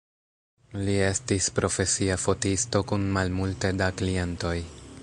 Li 0.87 0.95
estis 1.09 1.49
profesia 1.59 2.17
fotisto 2.25 2.83
kun 2.93 3.07
malmulte 3.19 3.73
da 3.83 3.93
klientoj. 4.03 4.57